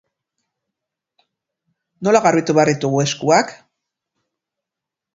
Nola 2.07 2.23
garbitu 2.25 2.57
behar 2.59 2.75
ditugu 2.75 3.05
eskuak? 3.07 3.57